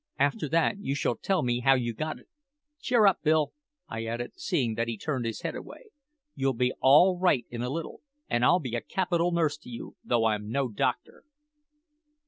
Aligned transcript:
After 0.17 0.49
that 0.49 0.79
you 0.79 0.95
shall 0.95 1.15
tell 1.15 1.43
me 1.43 1.59
how 1.59 1.75
you 1.75 1.93
got 1.93 2.17
it. 2.17 2.27
Cheer 2.79 3.05
up, 3.05 3.21
Bill!" 3.21 3.53
I 3.87 4.03
added, 4.05 4.31
seeing 4.35 4.73
that 4.73 4.87
he 4.87 4.97
turned 4.97 5.25
his 5.27 5.41
head 5.43 5.53
away; 5.55 5.91
"you'll 6.33 6.53
be 6.55 6.73
all 6.81 7.19
right 7.19 7.45
in 7.51 7.61
a 7.61 7.69
little, 7.69 8.01
and 8.27 8.43
I'll 8.43 8.57
be 8.59 8.75
a 8.75 8.81
capital 8.81 9.31
nurse 9.31 9.57
to 9.59 9.69
you, 9.69 9.97
though 10.03 10.25
I'm 10.25 10.49
no 10.49 10.69
doctor." 10.69 11.23